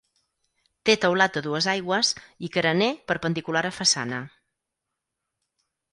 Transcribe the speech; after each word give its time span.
Té 0.89 0.93
teulat 1.03 1.35
a 1.41 1.43
dues 1.47 1.67
aigües 1.73 2.11
i 2.47 2.51
carener 2.57 2.89
perpendicular 3.13 3.65
a 3.71 3.75
façana. 3.77 4.23